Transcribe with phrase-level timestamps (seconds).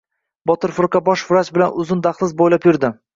[0.51, 2.91] Botir firqa bosh vrach bilan uzun dahliz bo‘ylab yurdi.